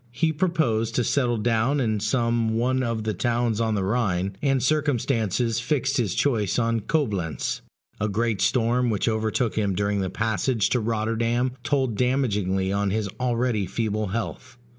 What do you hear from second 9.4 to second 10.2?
him during the